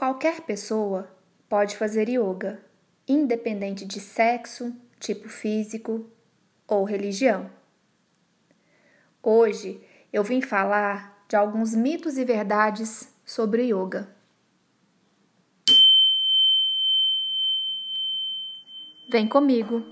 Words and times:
Qualquer 0.00 0.40
pessoa 0.40 1.10
pode 1.46 1.76
fazer 1.76 2.08
yoga, 2.08 2.58
independente 3.06 3.84
de 3.84 4.00
sexo, 4.00 4.74
tipo 4.98 5.28
físico 5.28 6.08
ou 6.66 6.84
religião. 6.84 7.50
Hoje 9.22 9.78
eu 10.10 10.24
vim 10.24 10.40
falar 10.40 11.22
de 11.28 11.36
alguns 11.36 11.74
mitos 11.74 12.16
e 12.16 12.24
verdades 12.24 13.14
sobre 13.26 13.64
yoga. 13.64 14.08
Vem 19.06 19.28
comigo. 19.28 19.84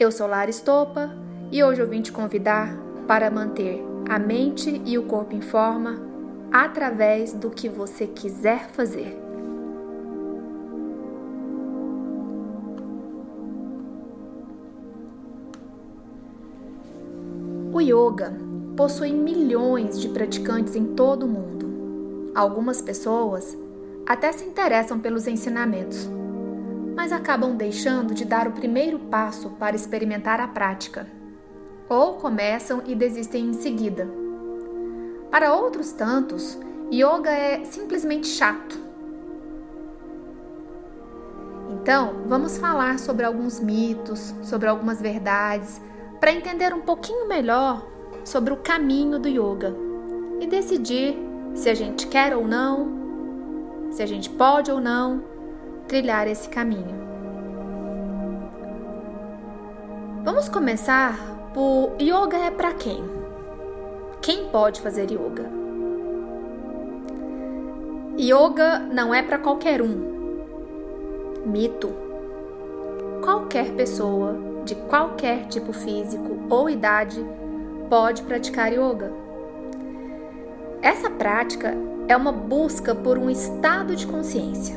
Eu 0.00 0.10
sou 0.10 0.26
Lara 0.26 0.50
Estopa 0.50 1.12
e 1.52 1.62
hoje 1.62 1.80
eu 1.80 1.88
vim 1.88 2.02
te 2.02 2.10
convidar 2.10 2.76
para 3.06 3.30
manter 3.30 3.80
a 4.10 4.18
mente 4.18 4.82
e 4.84 4.98
o 4.98 5.06
corpo 5.06 5.32
em 5.32 5.40
forma 5.40 6.11
através 6.52 7.32
do 7.32 7.48
que 7.48 7.68
você 7.68 8.06
quiser 8.06 8.68
fazer. 8.68 9.18
O 17.72 17.80
yoga 17.80 18.34
possui 18.76 19.12
milhões 19.12 19.98
de 19.98 20.10
praticantes 20.10 20.76
em 20.76 20.94
todo 20.94 21.24
o 21.24 21.28
mundo. 21.28 22.32
Algumas 22.34 22.82
pessoas 22.82 23.56
até 24.06 24.30
se 24.30 24.44
interessam 24.44 25.00
pelos 25.00 25.26
ensinamentos, 25.26 26.08
mas 26.94 27.12
acabam 27.12 27.56
deixando 27.56 28.12
de 28.12 28.26
dar 28.26 28.46
o 28.46 28.52
primeiro 28.52 28.98
passo 28.98 29.50
para 29.50 29.74
experimentar 29.74 30.38
a 30.38 30.48
prática, 30.48 31.06
ou 31.88 32.14
começam 32.14 32.82
e 32.86 32.94
desistem 32.94 33.46
em 33.46 33.52
seguida 33.54 34.21
para 35.32 35.54
outros 35.54 35.92
tantos, 35.92 36.58
yoga 36.92 37.30
é 37.30 37.64
simplesmente 37.64 38.26
chato. 38.26 38.78
Então, 41.70 42.24
vamos 42.26 42.58
falar 42.58 42.98
sobre 42.98 43.24
alguns 43.24 43.58
mitos, 43.58 44.34
sobre 44.42 44.68
algumas 44.68 45.00
verdades, 45.00 45.80
para 46.20 46.34
entender 46.34 46.74
um 46.74 46.82
pouquinho 46.82 47.26
melhor 47.26 47.82
sobre 48.26 48.52
o 48.52 48.58
caminho 48.58 49.18
do 49.18 49.26
yoga 49.26 49.74
e 50.38 50.46
decidir 50.46 51.16
se 51.54 51.70
a 51.70 51.74
gente 51.74 52.08
quer 52.08 52.36
ou 52.36 52.46
não, 52.46 53.88
se 53.90 54.02
a 54.02 54.06
gente 54.06 54.28
pode 54.28 54.70
ou 54.70 54.82
não 54.82 55.24
trilhar 55.88 56.28
esse 56.28 56.46
caminho. 56.46 57.00
Vamos 60.22 60.46
começar 60.50 61.18
por 61.54 61.96
yoga 61.98 62.36
é 62.36 62.50
para 62.50 62.74
quem? 62.74 63.21
Quem 64.22 64.46
pode 64.50 64.80
fazer 64.80 65.10
yoga? 65.10 65.50
Yoga 68.16 68.78
não 68.78 69.12
é 69.12 69.20
para 69.20 69.36
qualquer 69.36 69.82
um. 69.82 70.46
Mito. 71.44 71.92
Qualquer 73.20 73.72
pessoa 73.72 74.36
de 74.64 74.76
qualquer 74.76 75.48
tipo 75.48 75.72
físico 75.72 76.38
ou 76.48 76.70
idade 76.70 77.20
pode 77.90 78.22
praticar 78.22 78.72
yoga. 78.72 79.12
Essa 80.80 81.10
prática 81.10 81.74
é 82.06 82.16
uma 82.16 82.30
busca 82.30 82.94
por 82.94 83.18
um 83.18 83.28
estado 83.28 83.96
de 83.96 84.06
consciência. 84.06 84.76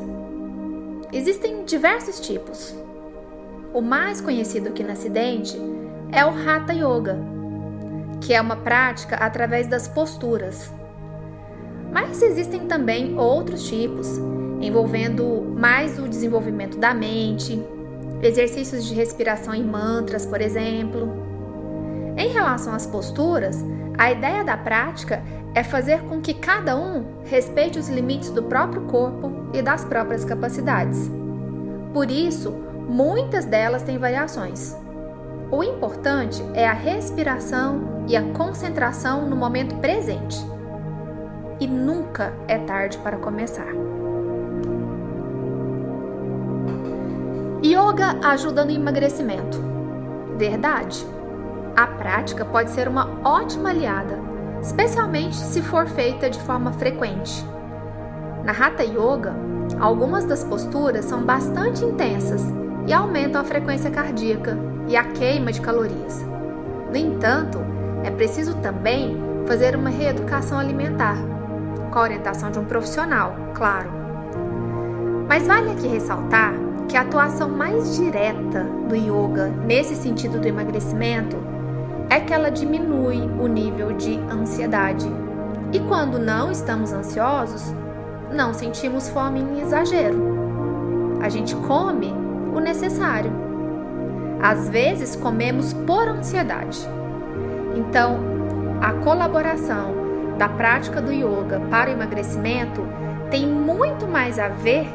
Existem 1.14 1.64
diversos 1.66 2.20
tipos. 2.20 2.76
O 3.72 3.80
mais 3.80 4.20
conhecido 4.20 4.70
aqui 4.70 4.84
no 4.84 4.92
Acidente 4.92 5.56
é 6.12 6.26
o 6.26 6.30
Hatha 6.30 6.74
Yoga 6.74 7.34
que 8.26 8.34
é 8.34 8.42
uma 8.42 8.56
prática 8.56 9.18
através 9.18 9.68
das 9.68 9.88
posturas. 9.88 10.73
Mas 11.92 12.23
existem 12.23 12.62
também 12.62 13.16
outros 13.20 13.70
tipos, 13.70 14.20
envolvendo 14.59 15.54
mais 15.56 16.00
o 16.00 16.09
desenvolvimento 16.09 16.76
da 16.80 16.92
mente, 16.92 17.64
exercícios 18.23 18.84
de 18.84 18.96
respiração 18.96 19.53
em 19.53 19.64
mantras, 19.64 20.26
por 20.26 20.42
exemplo. 20.42 21.24
Em 22.18 22.30
relação 22.30 22.74
às 22.74 22.88
posturas, 22.88 23.63
a 23.96 24.12
ideia 24.12 24.44
da 24.44 24.57
prática 24.57 25.22
é 25.53 25.63
fazer 25.63 26.02
com 26.02 26.19
que 26.19 26.34
cada 26.34 26.75
um 26.75 27.06
respeite 27.25 27.78
os 27.78 27.88
limites 27.90 28.31
do 28.31 28.42
próprio 28.42 28.81
corpo 28.88 29.50
e 29.53 29.62
das 29.62 29.86
próprias 29.86 30.25
capacidades. 30.25 31.12
Por 31.94 32.09
isso, 32.09 32.52
muitas 32.90 33.46
delas 33.46 33.84
têm 33.84 34.00
variações. 34.00 34.75
O 35.52 35.63
importante 35.63 36.44
é 36.56 36.68
a 36.68 36.74
respiração 36.74 37.94
e 38.08 38.16
a 38.16 38.22
concentração 38.34 39.28
no 39.28 39.36
momento 39.36 39.76
presente. 39.78 40.38
E 41.60 41.68
nunca 41.68 42.34
é 42.48 42.58
tarde 42.58 42.98
para 43.00 43.18
começar. 43.18 43.74
Yoga 47.64 48.20
ajuda 48.24 48.64
no 48.64 48.72
emagrecimento. 48.72 49.60
Verdade. 50.38 51.06
A 51.76 51.88
prática 51.88 52.46
pode 52.46 52.70
ser 52.70 52.88
uma 52.88 53.10
ótima 53.24 53.70
aliada, 53.70 54.20
especialmente 54.62 55.36
se 55.36 55.62
for 55.62 55.88
feita 55.88 56.30
de 56.30 56.40
forma 56.42 56.72
frequente. 56.74 57.44
Na 58.44 58.52
Hatha 58.52 58.84
Yoga, 58.84 59.36
algumas 59.80 60.26
das 60.26 60.44
posturas 60.44 61.06
são 61.06 61.24
bastante 61.24 61.84
intensas 61.84 62.44
e 62.86 62.94
aumentam 62.94 63.42
a 63.42 63.44
frequência 63.44 63.90
cardíaca 63.90 64.58
e 64.88 64.96
a 64.96 65.04
queima 65.04 65.52
de 65.52 65.60
calorias. 65.60 66.24
No 66.90 66.96
entanto, 66.96 67.60
é 68.06 68.12
preciso 68.12 68.56
também 68.58 69.18
fazer 69.48 69.76
uma 69.76 69.90
reeducação 69.90 70.60
alimentar, 70.60 71.18
com 71.92 71.98
a 71.98 72.02
orientação 72.04 72.52
de 72.52 72.60
um 72.60 72.66
profissional, 72.66 73.36
claro. 73.56 73.90
Mas 75.28 75.48
vale 75.48 75.72
aqui 75.72 75.88
ressaltar 75.88 76.54
que 76.88 76.96
a 76.96 77.02
atuação 77.02 77.50
mais 77.50 77.98
direta 77.98 78.64
do 78.88 78.96
yoga 78.96 79.48
nesse 79.48 79.96
sentido 79.96 80.40
do 80.40 80.48
emagrecimento 80.48 81.36
é 82.08 82.20
que 82.20 82.32
ela 82.32 82.52
diminui 82.52 83.22
o 83.40 83.48
nível 83.48 83.92
de 83.94 84.20
ansiedade. 84.32 85.08
E 85.74 85.80
quando 85.80 86.20
não 86.20 86.52
estamos 86.52 86.94
ansiosos, 86.94 87.74
não 88.32 88.54
sentimos 88.54 89.10
fome 89.10 89.40
em 89.40 89.62
exagero. 89.62 91.18
A 91.22 91.30
gente 91.30 91.56
come 91.56 92.14
o 92.54 92.60
necessário. 92.60 93.32
Às 94.40 94.70
vezes 94.70 95.16
comemos 95.16 95.74
por 95.74 96.08
ansiedade. 96.08 96.88
Então, 97.75 98.19
a 98.81 98.94
colaboração 99.03 99.94
da 100.38 100.47
prática 100.47 101.02
do 101.02 101.12
yoga 101.12 101.59
para 101.69 101.90
o 101.90 101.94
emagrecimento 101.94 102.81
tem 103.30 103.46
muito 103.47 104.08
mais 104.08 104.40
a 104.40 104.47
ver 104.47 104.88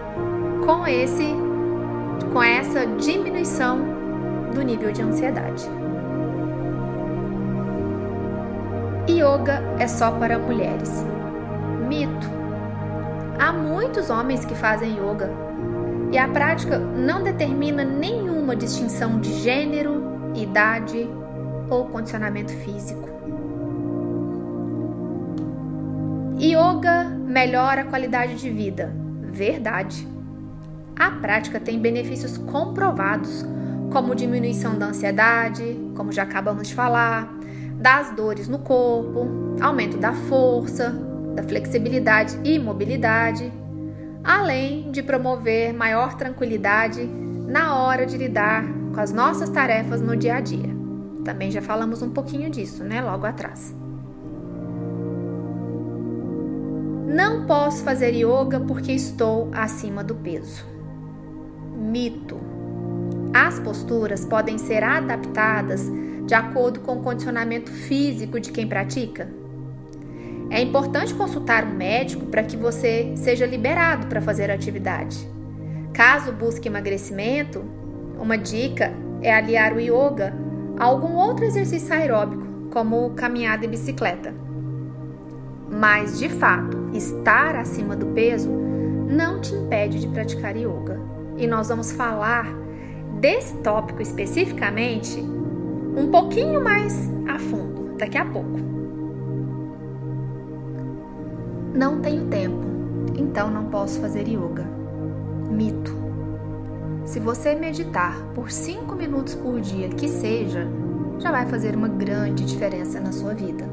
com 0.64 0.86
esse 0.86 1.26
com 2.32 2.42
essa 2.42 2.86
diminuição 2.86 3.80
do 4.54 4.62
nível 4.62 4.92
de 4.92 5.02
ansiedade. 5.02 5.68
Yoga 9.08 9.62
é 9.78 9.88
só 9.88 10.12
para 10.12 10.38
mulheres. 10.38 11.04
Mito. 11.88 12.28
Há 13.38 13.52
muitos 13.52 14.10
homens 14.10 14.44
que 14.44 14.54
fazem 14.54 14.92
yoga 14.92 15.30
e 16.12 16.18
a 16.18 16.28
prática 16.28 16.78
não 16.78 17.22
determina 17.22 17.82
nenhuma 17.82 18.54
distinção 18.54 19.18
de 19.18 19.32
gênero, 19.32 20.30
idade 20.34 21.08
ou 21.70 21.86
condicionamento 21.86 22.53
físico. 22.53 23.08
Yoga 26.38 27.04
melhora 27.04 27.82
a 27.82 27.84
qualidade 27.84 28.36
de 28.36 28.50
vida. 28.50 28.92
Verdade. 29.22 30.06
A 30.98 31.10
prática 31.10 31.60
tem 31.60 31.78
benefícios 31.78 32.36
comprovados, 32.36 33.44
como 33.91 34.14
diminuição 34.14 34.78
da 34.78 34.86
ansiedade, 34.86 35.78
como 35.97 36.12
já 36.12 36.25
acabamos 36.25 36.69
de 36.69 36.75
falar, 36.75 37.32
das 37.76 38.10
dores 38.14 38.48
no 38.48 38.59
corpo, 38.59 39.56
aumento 39.60 39.97
da 39.97 40.12
força, 40.12 40.91
da 41.34 41.42
flexibilidade 41.42 42.38
e 42.44 42.59
mobilidade, 42.59 43.50
além 44.22 44.91
de 44.91 45.03
promover 45.03 45.72
maior 45.72 46.15
tranquilidade 46.15 47.04
na 47.47 47.77
hora 47.77 48.04
de 48.04 48.16
lidar 48.16 48.65
com 48.94 49.00
as 49.00 49.12
nossas 49.12 49.48
tarefas 49.48 50.00
no 50.00 50.16
dia 50.16 50.36
a 50.36 50.41
dia. 50.41 50.69
Também 51.30 51.48
já 51.48 51.62
falamos 51.62 52.03
um 52.03 52.10
pouquinho 52.10 52.50
disso, 52.50 52.82
né, 52.82 53.00
logo 53.00 53.24
atrás. 53.24 53.72
Não 57.06 57.47
posso 57.47 57.84
fazer 57.84 58.16
yoga 58.16 58.59
porque 58.59 58.91
estou 58.91 59.48
acima 59.53 60.03
do 60.03 60.16
peso. 60.16 60.66
Mito. 61.77 62.36
As 63.32 63.60
posturas 63.60 64.24
podem 64.24 64.59
ser 64.59 64.82
adaptadas 64.82 65.88
de 66.27 66.34
acordo 66.34 66.80
com 66.80 66.97
o 66.97 67.00
condicionamento 67.00 67.71
físico 67.71 68.41
de 68.41 68.50
quem 68.50 68.66
pratica? 68.66 69.30
É 70.50 70.60
importante 70.60 71.15
consultar 71.15 71.65
um 71.65 71.77
médico 71.77 72.27
para 72.27 72.42
que 72.42 72.56
você 72.56 73.12
seja 73.15 73.47
liberado 73.47 74.09
para 74.09 74.21
fazer 74.21 74.50
a 74.50 74.54
atividade. 74.54 75.16
Caso 75.92 76.32
busque 76.32 76.66
emagrecimento, 76.66 77.65
uma 78.18 78.36
dica 78.36 78.92
é 79.22 79.32
aliar 79.32 79.72
o 79.74 79.78
yoga 79.78 80.49
algum 80.80 81.15
outro 81.16 81.44
exercício 81.44 81.92
aeróbico, 81.94 82.42
como 82.71 83.10
caminhada 83.10 83.66
e 83.66 83.68
bicicleta. 83.68 84.34
Mas, 85.71 86.18
de 86.18 86.28
fato, 86.30 86.88
estar 86.94 87.54
acima 87.54 87.94
do 87.94 88.06
peso 88.06 88.50
não 88.50 89.41
te 89.41 89.54
impede 89.54 90.00
de 90.00 90.09
praticar 90.09 90.56
yoga. 90.56 90.98
E 91.36 91.47
nós 91.47 91.68
vamos 91.68 91.92
falar 91.92 92.47
desse 93.21 93.54
tópico 93.59 94.00
especificamente 94.00 95.21
um 95.21 96.09
pouquinho 96.10 96.65
mais 96.65 97.10
a 97.28 97.38
fundo 97.38 97.97
daqui 97.98 98.16
a 98.16 98.24
pouco. 98.24 98.59
Não 101.74 102.00
tenho 102.00 102.24
tempo, 102.27 102.65
então 103.16 103.50
não 103.50 103.66
posso 103.66 104.00
fazer 104.00 104.27
yoga. 104.27 104.66
Mito. 105.50 105.99
Se 107.04 107.18
você 107.18 107.54
meditar 107.54 108.16
por 108.34 108.50
5 108.50 108.94
minutos 108.94 109.34
por 109.34 109.60
dia, 109.60 109.88
que 109.88 110.08
seja, 110.08 110.68
já 111.18 111.30
vai 111.30 111.47
fazer 111.47 111.74
uma 111.74 111.88
grande 111.88 112.44
diferença 112.44 113.00
na 113.00 113.12
sua 113.12 113.34
vida. 113.34 113.68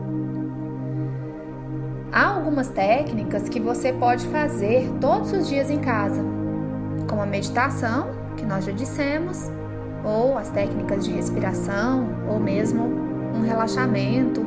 Há 2.12 2.26
algumas 2.28 2.70
técnicas 2.70 3.48
que 3.48 3.60
você 3.60 3.94
pode 3.94 4.26
fazer 4.28 4.90
todos 5.00 5.32
os 5.34 5.48
dias 5.48 5.70
em 5.70 5.80
casa, 5.80 6.22
como 7.08 7.22
a 7.22 7.26
meditação, 7.26 8.08
que 8.36 8.46
nós 8.46 8.66
já 8.66 8.72
dissemos, 8.72 9.52
ou 10.04 10.38
as 10.38 10.50
técnicas 10.50 11.06
de 11.06 11.12
respiração, 11.12 12.08
ou 12.28 12.40
mesmo 12.40 12.84
um 13.36 13.42
relaxamento. 13.42 14.42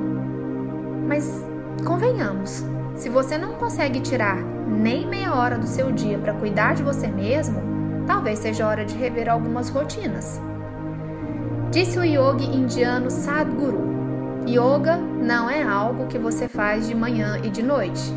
Mas 1.06 1.44
convenhamos, 1.86 2.64
se 2.96 3.08
você 3.08 3.38
não 3.38 3.54
consegue 3.54 4.00
tirar 4.00 4.36
nem 4.42 5.06
meia 5.06 5.34
hora 5.34 5.58
do 5.58 5.66
seu 5.66 5.92
dia 5.92 6.18
para 6.18 6.34
cuidar 6.34 6.74
de 6.74 6.82
você 6.82 7.06
mesmo, 7.08 7.70
talvez 8.06 8.38
seja 8.38 8.66
hora 8.66 8.84
de 8.84 8.96
rever 8.96 9.28
algumas 9.28 9.68
rotinas. 9.68 10.40
Disse 11.70 11.98
o 11.98 12.04
yogi 12.04 12.46
indiano 12.46 13.10
Sadhguru: 13.10 13.90
Yoga 14.46 14.96
não 14.96 15.48
é 15.48 15.62
algo 15.62 16.06
que 16.06 16.18
você 16.18 16.48
faz 16.48 16.88
de 16.88 16.94
manhã 16.94 17.38
e 17.44 17.50
de 17.50 17.62
noite, 17.62 18.12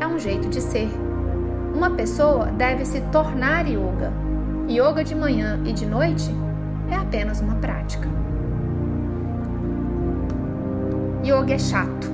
é 0.00 0.06
um 0.06 0.18
jeito 0.18 0.48
de 0.48 0.60
ser. 0.60 0.90
Uma 1.74 1.90
pessoa 1.90 2.46
deve 2.46 2.84
se 2.84 3.00
tornar 3.12 3.66
yoga. 3.66 4.12
Yoga 4.68 5.02
de 5.02 5.14
manhã 5.14 5.60
e 5.64 5.72
de 5.72 5.86
noite 5.86 6.30
é 6.90 6.96
apenas 6.96 7.40
uma 7.40 7.54
prática. 7.54 8.08
Yoga 11.24 11.54
é 11.54 11.58
chato. 11.58 12.12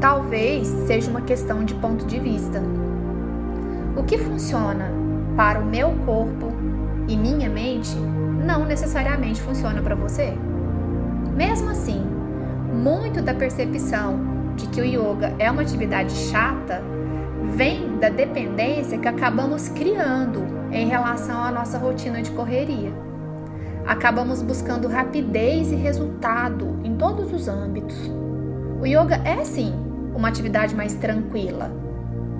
Talvez 0.00 0.66
seja 0.86 1.10
uma 1.10 1.20
questão 1.20 1.64
de 1.64 1.74
ponto 1.74 2.06
de 2.06 2.18
vista. 2.18 2.62
O 3.96 4.02
que 4.02 4.16
funciona 4.18 5.01
para 5.36 5.60
o 5.60 5.64
meu 5.64 5.90
corpo 6.04 6.52
e 7.08 7.16
minha 7.16 7.48
mente 7.48 7.96
não 8.44 8.64
necessariamente 8.64 9.40
funciona 9.40 9.80
para 9.82 9.94
você. 9.94 10.34
Mesmo 11.34 11.70
assim, 11.70 12.04
muito 12.72 13.22
da 13.22 13.34
percepção 13.34 14.20
de 14.56 14.66
que 14.68 14.80
o 14.80 14.84
yoga 14.84 15.34
é 15.38 15.50
uma 15.50 15.62
atividade 15.62 16.12
chata 16.12 16.82
vem 17.54 17.98
da 17.98 18.08
dependência 18.08 18.98
que 18.98 19.08
acabamos 19.08 19.68
criando 19.68 20.42
em 20.70 20.86
relação 20.86 21.42
à 21.42 21.50
nossa 21.50 21.78
rotina 21.78 22.22
de 22.22 22.30
correria. 22.30 22.92
Acabamos 23.86 24.42
buscando 24.42 24.88
rapidez 24.88 25.72
e 25.72 25.74
resultado 25.74 26.78
em 26.84 26.96
todos 26.96 27.32
os 27.32 27.48
âmbitos. 27.48 27.96
O 28.80 28.86
yoga 28.86 29.20
é 29.24 29.44
sim 29.44 29.74
uma 30.14 30.28
atividade 30.28 30.74
mais 30.74 30.94
tranquila, 30.94 31.70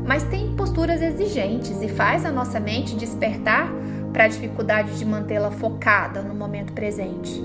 mas 0.07 0.25
tem 0.25 0.55
posturas 0.55 1.01
exigentes 1.01 1.81
e 1.83 1.89
faz 1.89 2.25
a 2.25 2.31
nossa 2.31 2.59
mente 2.59 2.97
despertar 2.97 3.71
para 4.13 4.25
a 4.25 4.29
dificuldade 4.29 4.99
de 4.99 5.05
mantê-la 5.05 5.51
focada 5.51 6.23
no 6.23 6.35
momento 6.35 6.73
presente. 6.73 7.43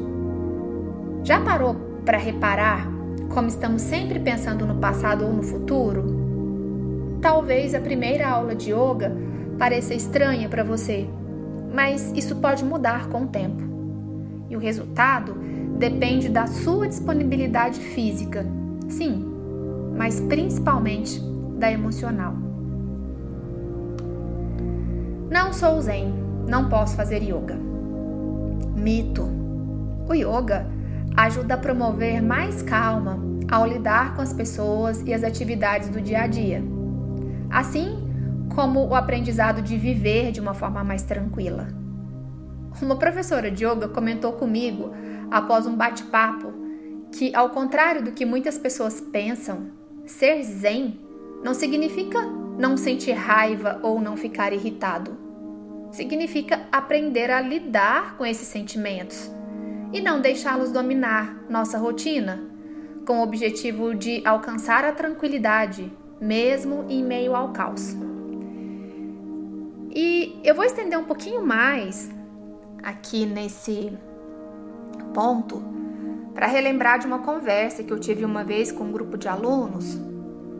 Já 1.24 1.40
parou 1.40 1.76
para 2.04 2.18
reparar 2.18 2.88
como 3.30 3.48
estamos 3.48 3.82
sempre 3.82 4.20
pensando 4.20 4.66
no 4.66 4.76
passado 4.76 5.26
ou 5.26 5.34
no 5.34 5.44
futuro? 5.44 6.18
Talvez 7.22 7.76
a 7.76 7.80
primeira 7.80 8.28
aula 8.28 8.56
de 8.56 8.72
yoga 8.72 9.16
pareça 9.58 9.94
estranha 9.94 10.48
para 10.48 10.64
você, 10.64 11.08
mas 11.74 12.12
isso 12.16 12.38
pode 12.38 12.64
mudar 12.64 13.10
com 13.10 13.24
o 13.24 13.28
tempo. 13.28 13.62
E 14.50 14.56
o 14.56 14.60
resultado 14.60 15.36
depende 15.78 16.30
da 16.30 16.48
sua 16.48 16.88
disponibilidade 16.88 17.80
física, 17.80 18.46
sim, 18.88 19.26
mas 19.96 20.20
principalmente 20.22 21.22
da 21.58 21.72
emocional. 21.72 22.47
Não 25.30 25.52
sou 25.54 25.82
zen, 25.82 26.14
não 26.48 26.70
posso 26.70 26.96
fazer 26.96 27.22
yoga. 27.22 27.58
Mito. 28.76 29.28
O 30.08 30.14
yoga 30.14 30.66
ajuda 31.16 31.56
a 31.56 31.58
promover 31.58 32.22
mais 32.22 32.62
calma 32.62 33.20
ao 33.50 33.66
lidar 33.66 34.16
com 34.16 34.22
as 34.22 34.34
pessoas 34.34 35.02
e 35.02 35.14
as 35.14 35.24
atividades 35.24 35.90
do 35.90 36.02
dia 36.02 36.22
a 36.22 36.28
dia 36.28 36.78
assim 37.50 38.04
como 38.54 38.86
o 38.88 38.96
aprendizado 38.96 39.62
de 39.62 39.78
viver 39.78 40.32
de 40.32 40.40
uma 40.40 40.54
forma 40.54 40.84
mais 40.84 41.04
tranquila. 41.04 41.68
Uma 42.82 42.96
professora 42.96 43.50
de 43.50 43.66
yoga 43.66 43.88
comentou 43.88 44.34
comigo, 44.34 44.92
após 45.32 45.66
um 45.66 45.76
bate-papo, 45.76 46.54
que, 47.12 47.34
ao 47.36 47.50
contrário 47.50 48.04
do 48.04 48.12
que 48.12 48.26
muitas 48.26 48.58
pessoas 48.58 49.02
pensam, 49.02 49.72
ser 50.06 50.44
zen 50.44 51.00
não 51.44 51.54
significa 51.54 52.20
não 52.58 52.76
sentir 52.76 53.12
raiva 53.12 53.80
ou 53.84 54.02
não 54.02 54.18
ficar 54.18 54.52
irritado. 54.52 55.18
Significa 55.92 56.62
aprender 56.72 57.30
a 57.30 57.40
lidar 57.40 58.18
com 58.18 58.26
esses 58.26 58.48
sentimentos 58.48 59.32
e 59.94 60.02
não 60.02 60.20
deixá-los 60.20 60.72
dominar 60.72 61.46
nossa 61.50 61.78
rotina, 61.78 62.44
com 63.06 63.20
o 63.20 63.24
objetivo 63.24 63.96
de 63.96 64.22
alcançar 64.26 64.84
a 64.84 64.92
tranquilidade 64.92 65.92
mesmo 66.20 66.86
em 66.90 67.04
meio 67.04 67.36
ao 67.36 67.54
caos. 67.54 67.96
E 69.90 70.40
eu 70.44 70.54
vou 70.54 70.66
estender 70.66 71.00
um 71.00 71.06
pouquinho 71.06 71.46
mais 71.46 72.10
aqui 72.84 73.26
nesse 73.26 73.98
ponto 75.14 75.64
para 76.34 76.48
relembrar 76.48 77.00
de 77.00 77.08
uma 77.08 77.20
conversa 77.20 77.84
que 77.84 77.92
eu 77.92 78.00
tive 78.00 78.26
uma 78.26 78.44
vez 78.44 78.72
com 78.72 78.84
um 78.84 78.92
grupo 78.92 79.18
de 79.18 79.28
alunos 79.28 79.98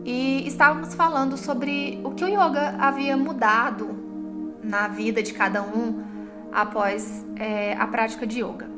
e 0.04 0.46
estávamos 0.46 0.94
falando 0.94 1.36
sobre 1.36 2.00
o 2.04 2.10
que 2.12 2.24
o 2.24 2.28
yoga 2.28 2.74
havia 2.78 3.16
mudado 3.16 3.88
na 4.62 4.88
vida 4.88 5.22
de 5.22 5.32
cada 5.32 5.62
um 5.62 6.02
após 6.52 7.24
é, 7.36 7.74
a 7.74 7.86
prática 7.86 8.26
de 8.26 8.42
yoga. 8.42 8.68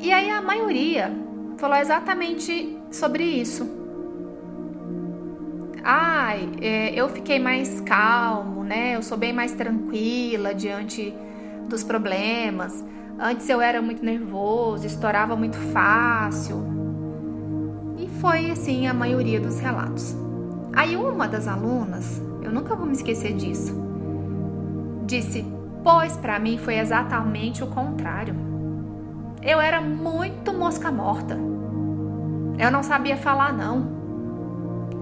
E 0.00 0.12
aí 0.12 0.30
a 0.30 0.42
maioria 0.42 1.12
falou 1.56 1.76
exatamente 1.76 2.78
sobre 2.90 3.24
isso 3.24 3.84
ai, 5.84 6.48
é, 6.62 6.94
eu 6.94 7.08
fiquei 7.10 7.38
mais 7.38 7.80
calmo, 7.82 8.64
né? 8.64 8.96
Eu 8.96 9.02
sou 9.02 9.18
bem 9.18 9.32
mais 9.32 9.52
tranquila 9.52 10.54
diante 10.54 11.14
dos 11.68 11.84
problemas. 11.84 12.82
Antes 13.18 13.48
eu 13.48 13.60
era 13.60 13.82
muito 13.82 14.02
nervoso, 14.02 14.86
estourava 14.86 15.36
muito 15.36 15.56
fácil. 15.72 16.83
Foi 18.24 18.50
assim 18.50 18.86
a 18.86 18.94
maioria 18.94 19.38
dos 19.38 19.58
relatos. 19.58 20.16
Aí 20.72 20.96
uma 20.96 21.28
das 21.28 21.46
alunas, 21.46 22.22
eu 22.40 22.50
nunca 22.50 22.74
vou 22.74 22.86
me 22.86 22.94
esquecer 22.94 23.34
disso, 23.34 23.76
disse: 25.04 25.44
"Pois 25.82 26.16
para 26.16 26.38
mim 26.38 26.56
foi 26.56 26.78
exatamente 26.78 27.62
o 27.62 27.66
contrário. 27.66 28.34
Eu 29.42 29.60
era 29.60 29.78
muito 29.78 30.54
mosca 30.54 30.90
morta. 30.90 31.38
Eu 32.58 32.70
não 32.70 32.82
sabia 32.82 33.18
falar 33.18 33.52
não. 33.52 33.92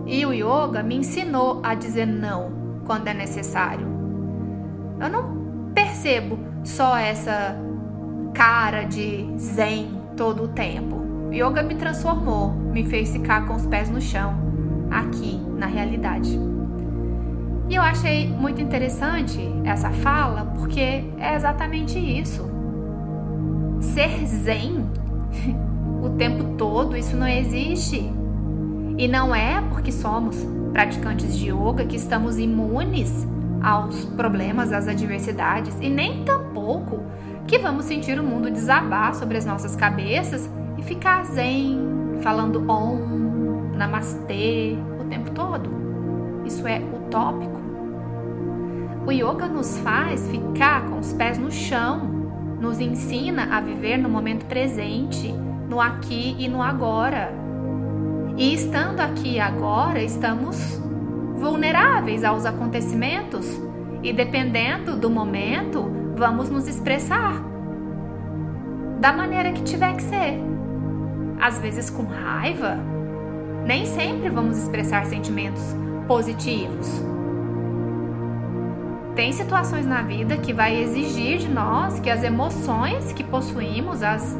E 0.04 0.26
o 0.26 0.32
yoga 0.32 0.82
me 0.82 0.96
ensinou 0.96 1.60
a 1.62 1.76
dizer 1.76 2.06
não 2.06 2.50
quando 2.84 3.06
é 3.06 3.14
necessário. 3.14 3.86
Eu 4.98 5.08
não 5.08 5.70
percebo 5.72 6.40
só 6.64 6.96
essa 6.96 7.56
cara 8.34 8.82
de 8.82 9.32
zen 9.38 9.96
todo 10.16 10.42
o 10.42 10.48
tempo. 10.48 11.01
Yoga 11.32 11.62
me 11.62 11.74
transformou, 11.74 12.52
me 12.52 12.84
fez 12.84 13.10
ficar 13.10 13.46
com 13.46 13.54
os 13.54 13.64
pés 13.64 13.88
no 13.88 14.02
chão, 14.02 14.36
aqui 14.90 15.40
na 15.56 15.64
realidade. 15.64 16.38
E 17.70 17.74
eu 17.74 17.80
achei 17.80 18.28
muito 18.28 18.60
interessante 18.60 19.40
essa 19.64 19.88
fala 19.90 20.44
porque 20.58 21.04
é 21.18 21.34
exatamente 21.34 21.98
isso. 21.98 22.44
Ser 23.80 24.26
zen 24.26 24.84
o 26.04 26.10
tempo 26.10 26.56
todo, 26.58 26.94
isso 26.94 27.16
não 27.16 27.26
existe. 27.26 28.12
E 28.98 29.08
não 29.08 29.34
é 29.34 29.62
porque 29.70 29.90
somos 29.90 30.36
praticantes 30.70 31.34
de 31.34 31.48
yoga 31.48 31.86
que 31.86 31.96
estamos 31.96 32.38
imunes 32.38 33.26
aos 33.62 34.04
problemas, 34.04 34.70
às 34.70 34.86
adversidades, 34.86 35.74
e 35.80 35.88
nem 35.88 36.24
tampouco 36.24 37.00
que 37.46 37.58
vamos 37.58 37.86
sentir 37.86 38.20
o 38.20 38.22
mundo 38.22 38.50
desabar 38.50 39.14
sobre 39.14 39.38
as 39.38 39.46
nossas 39.46 39.74
cabeças 39.74 40.48
e 40.82 40.84
ficar 40.84 41.24
zen, 41.24 41.78
falando 42.22 42.70
om, 42.70 43.72
namastê 43.76 44.76
o 45.00 45.04
tempo 45.04 45.30
todo. 45.30 45.70
Isso 46.44 46.66
é 46.66 46.78
utópico. 46.78 47.62
O 49.06 49.12
yoga 49.12 49.46
nos 49.46 49.78
faz 49.78 50.28
ficar 50.28 50.86
com 50.86 50.98
os 50.98 51.12
pés 51.12 51.38
no 51.38 51.50
chão, 51.50 52.00
nos 52.60 52.80
ensina 52.80 53.56
a 53.56 53.60
viver 53.60 53.96
no 53.96 54.08
momento 54.08 54.44
presente, 54.46 55.32
no 55.68 55.80
aqui 55.80 56.36
e 56.38 56.48
no 56.48 56.62
agora 56.62 57.42
e 58.36 58.54
estando 58.54 59.00
aqui 59.00 59.38
agora, 59.38 60.02
estamos 60.02 60.80
vulneráveis 61.36 62.24
aos 62.24 62.46
acontecimentos 62.46 63.46
e, 64.02 64.12
dependendo 64.12 64.96
do 64.96 65.10
momento, 65.10 65.84
vamos 66.16 66.48
nos 66.48 66.66
expressar 66.66 67.42
da 69.00 69.12
maneira 69.12 69.52
que 69.52 69.62
tiver 69.62 69.94
que 69.96 70.02
ser. 70.02 70.51
Às 71.42 71.58
vezes 71.58 71.90
com 71.90 72.04
raiva, 72.04 72.78
nem 73.66 73.84
sempre 73.84 74.30
vamos 74.30 74.56
expressar 74.56 75.04
sentimentos 75.06 75.74
positivos. 76.06 77.02
Tem 79.16 79.32
situações 79.32 79.84
na 79.84 80.02
vida 80.02 80.36
que 80.36 80.52
vai 80.52 80.80
exigir 80.80 81.38
de 81.38 81.48
nós 81.48 81.98
que 81.98 82.08
as 82.08 82.22
emoções 82.22 83.12
que 83.12 83.24
possuímos, 83.24 84.04
as 84.04 84.38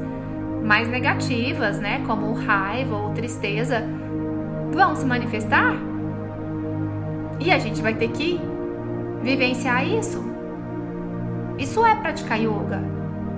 mais 0.62 0.88
negativas, 0.88 1.80
né, 1.80 2.04
como 2.06 2.32
raiva 2.34 2.94
ou 2.94 3.10
tristeza, 3.10 3.82
vão 4.72 4.94
se 4.94 5.04
manifestar. 5.04 5.74
E 7.40 7.50
a 7.50 7.58
gente 7.58 7.82
vai 7.82 7.94
ter 7.94 8.12
que 8.12 8.40
vivenciar 9.24 9.84
isso. 9.84 10.24
Isso 11.58 11.84
é 11.84 11.96
praticar 11.96 12.38
yoga. 12.38 12.80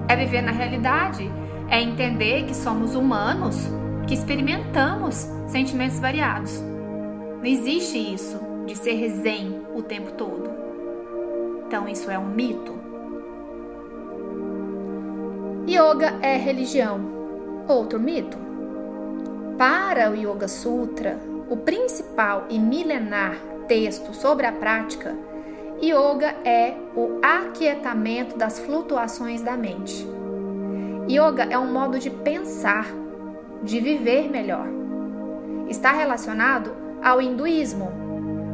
É 0.07 0.15
viver 0.15 0.43
na 0.43 0.53
realidade, 0.53 1.31
é 1.75 1.83
entender 1.83 2.45
que 2.45 2.55
somos 2.55 2.95
humanos, 2.95 3.57
que 4.07 4.15
experimentamos 4.15 5.27
sentimentos 5.49 5.99
variados. 5.99 6.61
Não 6.61 7.45
existe 7.45 7.99
isso 7.99 8.39
de 8.65 8.77
ser 8.77 9.09
zen 9.11 9.61
o 9.75 9.83
tempo 9.83 10.13
todo. 10.13 10.49
Então 11.67 11.89
isso 11.89 12.09
é 12.13 12.17
um 12.17 12.29
mito. 12.29 12.73
Yoga 15.69 16.17
é 16.23 16.37
religião. 16.37 17.01
Outro 17.67 17.99
mito. 17.99 18.39
Para 19.59 20.13
o 20.13 20.15
Yoga 20.15 20.47
Sutra, 20.47 21.19
o 21.51 21.57
principal 21.57 22.47
e 22.49 22.57
milenar 22.57 23.37
texto 23.67 24.15
sobre 24.15 24.47
a 24.47 24.53
prática, 24.53 25.17
yoga 25.83 26.37
é 26.45 26.77
o 26.95 27.19
aquietamento 27.21 28.39
das 28.39 28.61
flutuações 28.61 29.43
da 29.43 29.57
mente. 29.57 30.07
Yoga 31.09 31.45
é 31.51 31.59
um 31.59 31.71
modo 31.71 31.99
de 31.99 32.09
pensar, 32.09 32.87
de 33.63 33.79
viver 33.79 34.31
melhor. 34.31 34.67
Está 35.69 35.93
relacionado 35.93 36.73
ao 37.03 37.21
hinduísmo. 37.21 37.91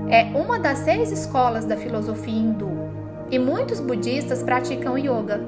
É 0.09 0.25
uma 0.37 0.59
das 0.59 0.79
seis 0.79 1.13
escolas 1.13 1.65
da 1.65 1.77
filosofia 1.77 2.35
hindu 2.35 2.71
e 3.31 3.39
muitos 3.39 3.79
budistas 3.79 4.43
praticam 4.43 4.99
yoga. 4.99 5.41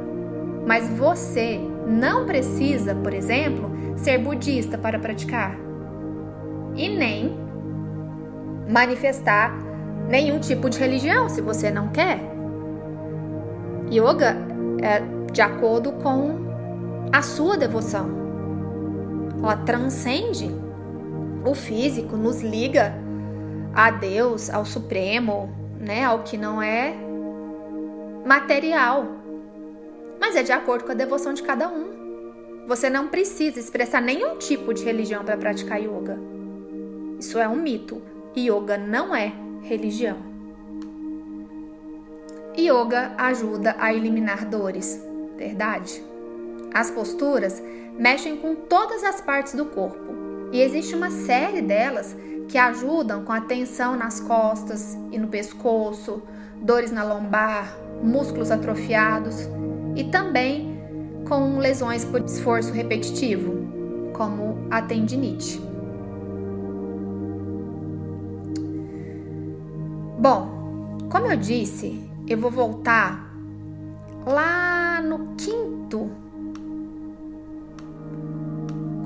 Mas 0.65 0.89
você 0.91 1.61
não 1.87 2.25
precisa, 2.25 2.95
por 2.95 3.13
exemplo, 3.13 3.71
ser 3.97 4.19
budista 4.19 4.79
para 4.79 4.99
praticar 4.99 5.57
e 6.77 6.89
nem 6.89 7.37
manifestar 8.69 9.53
nenhum 10.09 10.39
tipo 10.39 10.71
de 10.71 10.79
religião 10.79 11.29
se 11.29 11.41
você 11.41 11.69
não 11.69 11.89
quer. 11.89 12.21
Yoga 13.91 14.37
é 14.81 15.03
de 15.33 15.43
acordo 15.43 15.91
com 15.93 16.52
a 17.11 17.23
sua 17.23 17.57
devoção. 17.57 18.09
Ela 19.39 19.57
transcende 19.57 20.51
o 21.45 21.55
físico, 21.55 22.17
nos 22.17 22.43
liga 22.43 22.95
a 23.75 23.91
Deus, 23.91 24.51
ao 24.51 24.65
Supremo, 24.65 25.51
né, 25.81 26.05
ao 26.05 26.21
que 26.21 26.37
não 26.37 26.63
é 26.63 26.95
material. 28.25 29.07
Mas 30.21 30.37
é 30.37 30.43
de 30.43 30.53
acordo 30.53 30.85
com 30.85 30.93
a 30.93 30.95
devoção 30.95 31.33
de 31.33 31.43
cada 31.43 31.69
um. 31.69 32.65
Você 32.69 32.89
não 32.89 33.09
precisa 33.09 33.59
expressar 33.59 34.01
nenhum 34.01 34.37
tipo 34.37 34.73
de 34.73 34.85
religião 34.85 35.25
para 35.25 35.37
praticar 35.37 35.81
yoga. 35.81 36.19
Isso 37.19 37.39
é 37.39 37.49
um 37.49 37.57
mito. 37.57 38.01
Yoga 38.37 38.79
não 38.79 39.15
é 39.15 39.33
religião. 39.63 40.19
Yoga 42.57 43.13
ajuda 43.19 43.75
a 43.79 43.93
eliminar 43.93 44.47
dores, 44.47 45.05
verdade? 45.37 46.03
As 46.75 46.91
posturas 46.91 47.62
mexem 47.99 48.38
com 48.38 48.55
todas 48.55 49.05
as 49.05 49.21
partes 49.21 49.55
do 49.55 49.67
corpo 49.67 50.50
e 50.52 50.61
existe 50.61 50.95
uma 50.95 51.11
série 51.11 51.61
delas 51.61 52.17
que 52.49 52.57
ajudam 52.57 53.25
com 53.25 53.33
a 53.33 53.41
tensão 53.43 53.97
nas 53.97 54.21
costas 54.21 54.97
e 55.11 55.19
no 55.19 55.29
pescoço, 55.29 56.23
dores 56.57 56.91
na 56.91 57.02
lombar, 57.05 57.76
músculos 58.02 58.50
atrofiados 58.50 59.49
e 59.95 60.05
também 60.05 60.81
com 61.29 61.59
lesões 61.59 62.05
por 62.05 62.21
esforço 62.23 62.73
repetitivo, 62.73 64.12
como 64.14 64.67
a 64.71 64.83
tendinite. 64.83 65.61
Bom, 70.19 70.99
como 71.11 71.26
eu 71.26 71.37
disse, 71.37 72.11
eu 72.29 72.38
vou 72.38 72.50
voltar 72.50 73.35
lá 74.26 75.00
no 75.02 75.35
quinto 75.37 76.22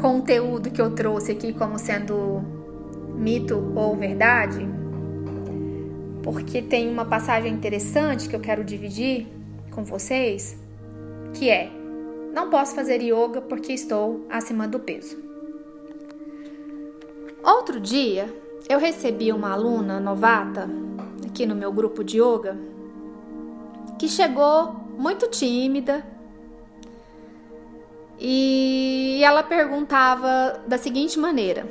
conteúdo 0.00 0.70
que 0.70 0.80
eu 0.80 0.94
trouxe 0.94 1.32
aqui 1.32 1.52
como 1.52 1.78
sendo 1.78 2.42
mito 3.14 3.72
ou 3.74 3.96
verdade, 3.96 4.66
porque 6.22 6.60
tem 6.60 6.88
uma 6.88 7.04
passagem 7.04 7.52
interessante 7.52 8.28
que 8.28 8.36
eu 8.36 8.40
quero 8.40 8.64
dividir 8.64 9.26
com 9.70 9.84
vocês, 9.84 10.58
que 11.34 11.48
é: 11.50 11.70
não 12.34 12.50
posso 12.50 12.74
fazer 12.74 13.00
yoga 13.00 13.40
porque 13.40 13.72
estou 13.72 14.26
acima 14.28 14.68
do 14.68 14.78
peso. 14.78 15.16
Outro 17.42 17.78
dia, 17.78 18.32
eu 18.68 18.78
recebi 18.78 19.32
uma 19.32 19.52
aluna 19.52 20.00
novata 20.00 20.68
aqui 21.24 21.46
no 21.46 21.54
meu 21.54 21.72
grupo 21.72 22.02
de 22.02 22.20
yoga, 22.20 22.58
que 23.98 24.08
chegou 24.08 24.74
muito 24.98 25.28
tímida 25.28 26.15
e 28.18 29.20
ela 29.22 29.42
perguntava 29.42 30.60
da 30.66 30.78
seguinte 30.78 31.18
maneira: 31.18 31.66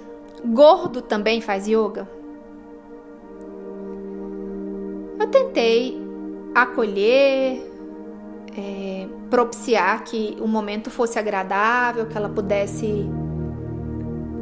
Gordo 0.45 1.01
também 1.01 1.41
faz 1.41 1.67
yoga? 1.67 2.07
Eu 5.19 5.27
tentei 5.27 5.99
acolher, 6.53 7.71
é, 8.57 9.07
propiciar 9.29 10.03
que 10.03 10.37
o 10.39 10.47
momento 10.47 10.89
fosse 10.89 11.17
agradável, 11.17 12.05
que 12.05 12.17
ela 12.17 12.29
pudesse 12.29 13.05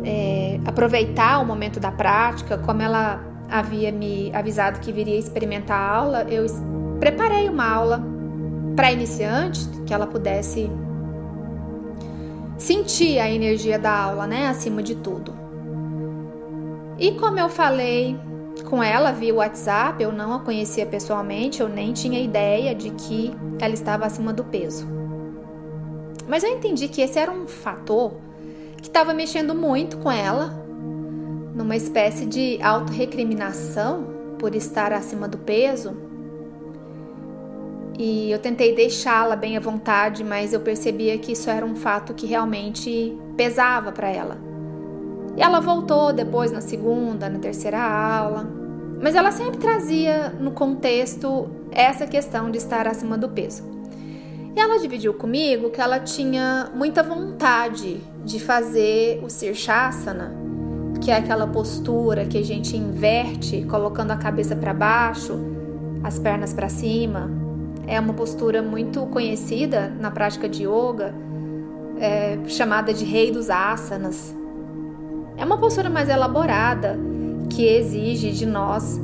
é, 0.03 0.59
aproveitar 0.65 1.39
o 1.41 1.45
momento 1.45 1.79
da 1.79 1.91
prática, 1.91 2.57
como 2.57 2.81
ela 2.81 3.23
havia 3.49 3.91
me 3.91 4.33
avisado 4.33 4.79
que 4.79 4.91
viria 4.91 5.17
experimentar 5.17 5.79
a 5.79 5.95
aula, 5.95 6.23
eu 6.23 6.45
preparei 6.99 7.47
uma 7.49 7.67
aula 7.67 8.03
para 8.75 8.91
iniciante, 8.91 9.67
que 9.85 9.93
ela 9.93 10.07
pudesse 10.07 10.69
sentir 12.63 13.19
a 13.19 13.29
energia 13.29 13.77
da 13.77 13.93
aula, 13.93 14.25
né, 14.25 14.47
acima 14.47 14.81
de 14.81 14.95
tudo. 14.95 15.33
E 16.97 17.11
como 17.11 17.37
eu 17.37 17.49
falei 17.49 18.17
com 18.69 18.81
ela 18.81 19.11
via 19.11 19.35
WhatsApp, 19.35 20.01
eu 20.01 20.13
não 20.13 20.33
a 20.33 20.39
conhecia 20.39 20.85
pessoalmente, 20.85 21.59
eu 21.59 21.67
nem 21.67 21.91
tinha 21.91 22.21
ideia 22.21 22.73
de 22.73 22.91
que 22.91 23.35
ela 23.59 23.73
estava 23.73 24.05
acima 24.05 24.31
do 24.31 24.45
peso. 24.45 24.87
Mas 26.25 26.41
eu 26.41 26.51
entendi 26.51 26.87
que 26.87 27.01
esse 27.01 27.19
era 27.19 27.29
um 27.29 27.47
fator 27.47 28.13
que 28.77 28.87
estava 28.87 29.13
mexendo 29.13 29.53
muito 29.53 29.97
com 29.97 30.09
ela 30.09 30.57
numa 31.53 31.75
espécie 31.75 32.25
de 32.25 32.61
autorrecriminação 32.61 34.07
por 34.39 34.55
estar 34.55 34.93
acima 34.93 35.27
do 35.27 35.37
peso. 35.37 35.97
E 37.97 38.31
eu 38.31 38.39
tentei 38.39 38.75
deixá-la 38.75 39.35
bem 39.35 39.55
à 39.55 39.59
vontade, 39.59 40.23
mas 40.23 40.51
eu 40.51 40.59
percebia 40.59 41.17
que 41.17 41.33
isso 41.33 41.49
era 41.49 41.65
um 41.65 41.75
fato 41.75 42.13
que 42.13 42.25
realmente 42.25 43.15
pesava 43.37 43.91
para 43.91 44.09
ela. 44.09 44.37
E 45.37 45.41
ela 45.41 45.59
voltou 45.59 46.11
depois 46.11 46.51
na 46.51 46.61
segunda, 46.61 47.29
na 47.29 47.39
terceira 47.39 47.81
aula, 47.81 48.47
mas 49.01 49.15
ela 49.15 49.31
sempre 49.31 49.57
trazia 49.57 50.29
no 50.39 50.51
contexto 50.51 51.49
essa 51.71 52.07
questão 52.07 52.49
de 52.49 52.57
estar 52.57 52.87
acima 52.87 53.17
do 53.17 53.29
peso. 53.29 53.63
E 54.55 54.59
ela 54.59 54.77
dividiu 54.77 55.13
comigo 55.15 55.71
que 55.71 55.81
ela 55.81 55.99
tinha 55.99 56.71
muita 56.75 57.01
vontade 57.01 57.99
de 58.23 58.39
fazer 58.39 59.19
o 59.23 59.29
Sirshasana, 59.29 60.33
que 61.01 61.11
é 61.11 61.17
aquela 61.17 61.47
postura 61.47 62.25
que 62.25 62.37
a 62.37 62.43
gente 62.43 62.77
inverte, 62.77 63.65
colocando 63.65 64.11
a 64.11 64.15
cabeça 64.15 64.55
para 64.55 64.73
baixo, 64.73 65.37
as 66.03 66.19
pernas 66.19 66.53
para 66.53 66.69
cima. 66.69 67.42
É 67.85 67.99
uma 67.99 68.13
postura 68.13 68.61
muito 68.61 69.05
conhecida 69.07 69.89
na 69.99 70.09
prática 70.09 70.47
de 70.47 70.63
yoga, 70.63 71.13
é, 71.99 72.37
chamada 72.47 72.93
de 72.93 73.05
rei 73.05 73.31
dos 73.31 73.49
asanas. 73.49 74.35
É 75.37 75.43
uma 75.43 75.57
postura 75.57 75.89
mais 75.89 76.09
elaborada 76.09 76.97
que 77.49 77.65
exige 77.65 78.31
de 78.31 78.45
nós 78.45 78.99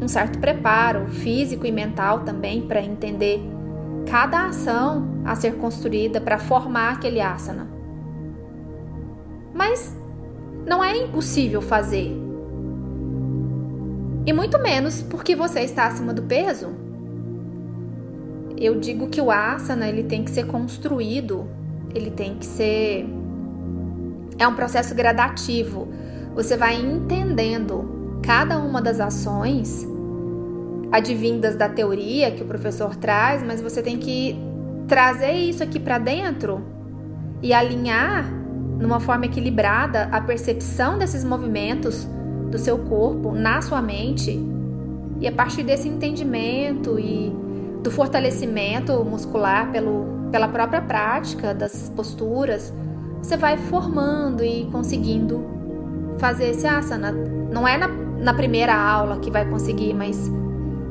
um 0.00 0.08
certo 0.08 0.38
preparo 0.38 1.06
físico 1.08 1.64
e 1.66 1.70
mental 1.70 2.20
também 2.20 2.62
para 2.62 2.82
entender 2.82 3.40
cada 4.10 4.46
ação 4.46 5.22
a 5.24 5.34
ser 5.36 5.56
construída 5.56 6.20
para 6.20 6.38
formar 6.38 6.94
aquele 6.94 7.20
asana. 7.20 7.68
Mas 9.54 9.96
não 10.66 10.82
é 10.82 10.96
impossível 10.96 11.60
fazer. 11.60 12.16
E 14.24 14.32
muito 14.32 14.58
menos 14.58 15.02
porque 15.02 15.34
você 15.34 15.60
está 15.60 15.86
acima 15.86 16.12
do 16.12 16.22
peso. 16.22 16.81
Eu 18.62 18.78
digo 18.78 19.08
que 19.08 19.20
o 19.20 19.28
asana 19.28 19.88
ele 19.88 20.04
tem 20.04 20.22
que 20.22 20.30
ser 20.30 20.46
construído, 20.46 21.48
ele 21.92 22.12
tem 22.12 22.36
que 22.36 22.46
ser 22.46 23.04
é 24.38 24.46
um 24.46 24.54
processo 24.54 24.94
gradativo. 24.94 25.88
Você 26.36 26.56
vai 26.56 26.76
entendendo 26.76 28.20
cada 28.22 28.58
uma 28.58 28.80
das 28.80 29.00
ações 29.00 29.84
advindas 30.92 31.56
da 31.56 31.68
teoria 31.68 32.30
que 32.30 32.44
o 32.44 32.46
professor 32.46 32.94
traz, 32.94 33.42
mas 33.42 33.60
você 33.60 33.82
tem 33.82 33.98
que 33.98 34.38
trazer 34.86 35.32
isso 35.32 35.64
aqui 35.64 35.80
para 35.80 35.98
dentro 35.98 36.62
e 37.42 37.52
alinhar 37.52 38.32
numa 38.78 39.00
forma 39.00 39.26
equilibrada 39.26 40.04
a 40.12 40.20
percepção 40.20 40.98
desses 40.98 41.24
movimentos 41.24 42.06
do 42.48 42.58
seu 42.58 42.78
corpo 42.78 43.32
na 43.32 43.60
sua 43.60 43.82
mente. 43.82 44.40
E 45.20 45.26
a 45.26 45.32
partir 45.32 45.64
desse 45.64 45.88
entendimento 45.88 46.96
e 46.96 47.42
do 47.82 47.90
fortalecimento 47.90 49.04
muscular 49.04 49.70
pelo, 49.72 50.28
pela 50.30 50.48
própria 50.48 50.80
prática 50.80 51.52
das 51.52 51.90
posturas, 51.94 52.72
você 53.20 53.36
vai 53.36 53.56
formando 53.56 54.44
e 54.44 54.66
conseguindo 54.70 55.44
fazer 56.18 56.50
esse 56.50 56.66
asana. 56.66 57.12
Não 57.12 57.66
é 57.66 57.76
na, 57.76 57.88
na 57.88 58.32
primeira 58.32 58.74
aula 58.74 59.18
que 59.18 59.30
vai 59.30 59.48
conseguir, 59.48 59.94
mas 59.94 60.30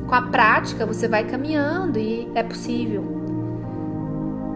com 0.06 0.14
a 0.14 0.22
prática 0.22 0.84
você 0.84 1.08
vai 1.08 1.24
caminhando 1.24 1.98
e 1.98 2.30
é 2.34 2.42
possível. 2.42 3.02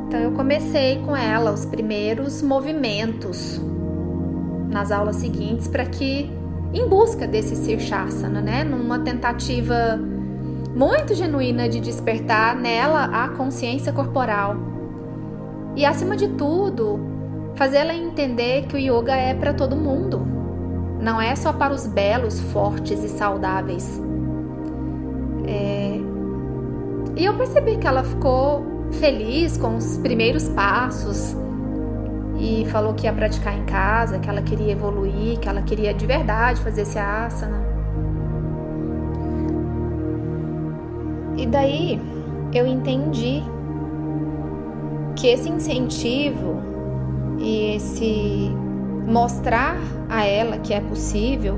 Então 0.07 0.21
eu 0.21 0.33
comecei 0.33 1.03
com 1.05 1.17
ela 1.17 1.51
os 1.53 1.65
primeiros 1.65 2.43
movimentos 2.43 3.61
nas 4.71 4.93
aulas 4.93 5.17
seguintes 5.17 5.67
para 5.67 5.87
que 5.87 6.31
em 6.73 6.87
busca 6.89 7.27
desse 7.27 7.57
Sirshasana, 7.57 8.41
né, 8.41 8.63
numa 8.63 8.99
tentativa 8.99 9.99
muito 10.77 11.15
genuína 11.15 11.71
de 11.71 11.81
despertar 11.81 12.55
nela 12.55 13.05
a 13.07 13.31
consciência 13.31 13.95
corporal. 13.95 14.57
E 15.75 15.87
acima 15.87 16.15
de 16.15 16.29
tudo, 16.29 17.01
fazer 17.55 17.79
ela 17.79 17.95
entender 17.95 18.67
que 18.67 18.77
o 18.77 18.79
yoga 18.79 19.17
é 19.17 19.33
para 19.33 19.55
todo 19.55 19.75
mundo. 19.75 20.21
Não 21.01 21.19
é 21.19 21.35
só 21.35 21.51
para 21.51 21.73
os 21.73 21.87
belos, 21.87 22.39
fortes 22.53 23.03
e 23.03 23.09
saudáveis. 23.09 23.99
É... 25.47 25.99
E 27.17 27.25
eu 27.25 27.35
percebi 27.39 27.79
que 27.79 27.87
ela 27.87 28.05
ficou 28.05 28.63
feliz 28.93 29.57
com 29.57 29.79
os 29.79 29.97
primeiros 29.97 30.47
passos 30.51 31.35
e 32.39 32.67
falou 32.67 32.93
que 32.93 33.07
ia 33.07 33.13
praticar 33.15 33.57
em 33.57 33.65
casa, 33.65 34.19
que 34.19 34.29
ela 34.29 34.43
queria 34.43 34.73
evoluir, 34.73 35.39
que 35.39 35.49
ela 35.49 35.63
queria 35.63 35.95
de 35.95 36.07
verdade 36.07 36.61
fazer 36.61 36.83
esse 36.83 36.99
asana. 36.99 37.66
E 41.37 41.47
daí 41.47 42.01
eu 42.53 42.67
entendi 42.67 43.43
que 45.15 45.29
esse 45.29 45.49
incentivo 45.49 46.61
e 47.39 47.77
esse 47.77 48.51
mostrar 49.07 49.77
a 50.09 50.25
ela 50.25 50.59
que 50.59 50.75
é 50.75 50.81
possível 50.81 51.57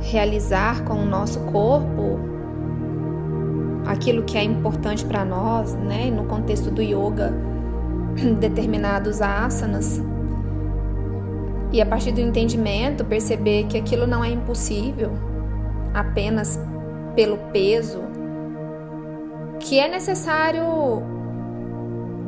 realizar 0.00 0.84
com 0.84 0.94
o 0.94 1.06
nosso 1.06 1.40
corpo 1.40 2.18
aquilo 3.86 4.22
que 4.22 4.36
é 4.36 4.42
importante 4.42 5.04
para 5.04 5.24
nós, 5.24 5.74
né, 5.74 6.10
no 6.10 6.24
contexto 6.24 6.70
do 6.70 6.82
yoga, 6.82 7.32
determinados 8.40 9.20
asanas. 9.20 10.02
E 11.72 11.80
a 11.80 11.86
partir 11.86 12.12
do 12.12 12.20
entendimento, 12.20 13.04
perceber 13.04 13.64
que 13.64 13.76
aquilo 13.76 14.06
não 14.06 14.24
é 14.24 14.30
impossível 14.30 15.10
apenas 15.92 16.58
pelo 17.14 17.36
peso, 17.52 18.00
que 19.64 19.78
é 19.80 19.88
necessário 19.88 20.62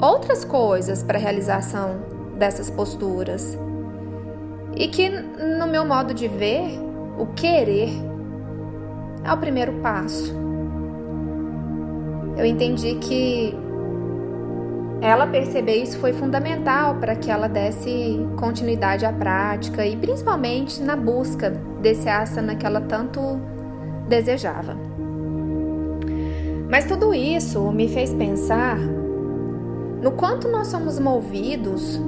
outras 0.00 0.44
coisas 0.44 1.02
para 1.02 1.18
a 1.18 1.20
realização 1.20 1.98
dessas 2.38 2.70
posturas. 2.70 3.56
E 4.74 4.88
que, 4.88 5.08
no 5.08 5.66
meu 5.66 5.84
modo 5.84 6.14
de 6.14 6.28
ver, 6.28 6.78
o 7.18 7.26
querer 7.26 7.90
é 9.22 9.32
o 9.32 9.36
primeiro 9.36 9.74
passo. 9.74 10.34
Eu 12.36 12.44
entendi 12.44 12.94
que 12.96 13.54
ela 15.00 15.26
perceber 15.26 15.76
isso 15.76 15.98
foi 15.98 16.14
fundamental 16.14 16.96
para 16.96 17.14
que 17.16 17.30
ela 17.30 17.48
desse 17.48 18.18
continuidade 18.38 19.04
à 19.04 19.12
prática 19.12 19.84
e 19.84 19.94
principalmente 19.96 20.82
na 20.82 20.96
busca 20.96 21.50
desse 21.80 22.08
asana 22.08 22.54
que 22.56 22.64
ela 22.64 22.80
tanto 22.80 23.20
desejava. 24.08 24.85
Mas 26.68 26.84
tudo 26.84 27.14
isso 27.14 27.70
me 27.70 27.88
fez 27.88 28.12
pensar 28.12 28.78
no 30.02 30.12
quanto 30.12 30.48
nós 30.48 30.68
somos 30.68 30.98
movidos 30.98 32.00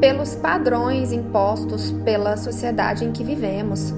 pelos 0.00 0.34
padrões 0.34 1.12
impostos 1.12 1.92
pela 2.04 2.36
sociedade 2.36 3.04
em 3.04 3.12
que 3.12 3.22
vivemos. 3.22 3.94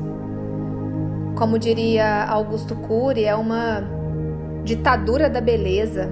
Como 1.36 1.58
diria 1.58 2.24
Augusto 2.24 2.74
Cury, 2.76 3.24
é 3.24 3.34
uma 3.34 3.82
ditadura 4.64 5.30
da 5.30 5.40
beleza. 5.40 6.08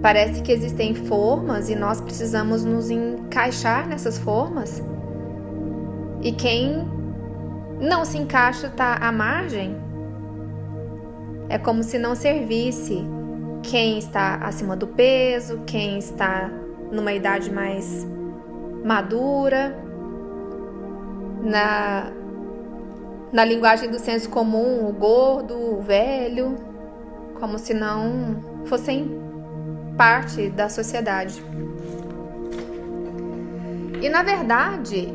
Parece 0.00 0.42
que 0.42 0.50
existem 0.50 0.94
formas 0.94 1.68
e 1.68 1.76
nós 1.76 2.00
precisamos 2.00 2.64
nos 2.64 2.90
encaixar 2.90 3.86
nessas 3.86 4.18
formas. 4.18 4.82
E 6.22 6.32
quem 6.32 6.86
não 7.80 8.04
se 8.04 8.18
encaixa 8.18 8.66
está 8.66 8.96
à 8.96 9.12
margem. 9.12 9.76
É 11.52 11.58
como 11.58 11.82
se 11.82 11.98
não 11.98 12.14
servisse 12.14 13.06
quem 13.62 13.98
está 13.98 14.36
acima 14.36 14.74
do 14.74 14.86
peso, 14.86 15.60
quem 15.66 15.98
está 15.98 16.50
numa 16.90 17.12
idade 17.12 17.52
mais 17.52 18.06
madura, 18.82 19.76
na, 21.42 22.10
na 23.30 23.44
linguagem 23.44 23.90
do 23.90 23.98
senso 23.98 24.30
comum, 24.30 24.88
o 24.88 24.94
gordo, 24.94 25.54
o 25.54 25.82
velho, 25.82 26.56
como 27.38 27.58
se 27.58 27.74
não 27.74 28.62
fossem 28.64 29.10
parte 29.94 30.48
da 30.48 30.70
sociedade. 30.70 31.44
E 34.00 34.08
na 34.08 34.22
verdade, 34.22 35.14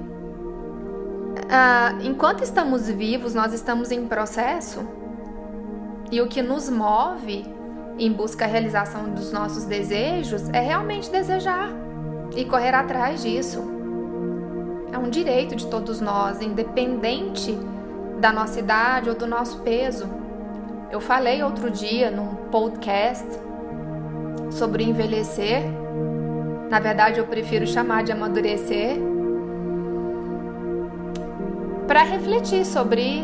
uh, 1.45 2.06
enquanto 2.06 2.43
estamos 2.43 2.88
vivos, 2.88 3.34
nós 3.34 3.54
estamos 3.54 3.89
em 3.89 4.06
processo, 4.06 4.96
e 6.11 6.21
o 6.21 6.27
que 6.27 6.41
nos 6.41 6.69
move 6.69 7.45
em 7.99 8.11
busca 8.11 8.45
da 8.45 8.51
realização 8.51 9.09
dos 9.09 9.31
nossos 9.31 9.65
desejos 9.65 10.49
é 10.49 10.59
realmente 10.59 11.09
desejar 11.09 11.69
e 12.35 12.45
correr 12.45 12.73
atrás 12.73 13.23
disso. 13.23 13.63
É 14.91 14.97
um 14.97 15.09
direito 15.09 15.55
de 15.55 15.67
todos 15.67 15.99
nós, 15.99 16.41
independente 16.41 17.57
da 18.19 18.31
nossa 18.31 18.59
idade 18.59 19.09
ou 19.09 19.15
do 19.15 19.27
nosso 19.27 19.59
peso. 19.61 20.07
Eu 20.91 21.01
falei 21.01 21.43
outro 21.43 21.69
dia 21.69 22.09
num 22.09 22.35
podcast 22.49 23.27
sobre 24.51 24.83
envelhecer. 24.83 25.63
Na 26.69 26.79
verdade, 26.79 27.19
eu 27.19 27.27
prefiro 27.27 27.67
chamar 27.67 28.03
de 28.03 28.11
amadurecer. 28.11 28.97
Para 31.87 32.03
refletir 32.03 32.65
sobre 32.65 33.23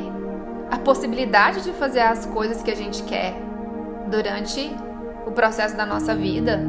a 0.73 0.77
possibilidade 0.79 1.61
de 1.61 1.71
fazer 1.71 1.99
as 1.99 2.25
coisas 2.25 2.63
que 2.63 2.71
a 2.71 2.75
gente 2.75 3.03
quer 3.03 3.35
durante 4.09 4.75
o 5.23 5.29
processo 5.29 5.77
da 5.77 5.85
nossa 5.85 6.15
vida. 6.15 6.59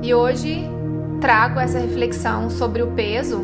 E 0.00 0.14
hoje 0.14 0.64
trago 1.20 1.58
essa 1.58 1.80
reflexão 1.80 2.48
sobre 2.48 2.80
o 2.80 2.92
peso, 2.92 3.40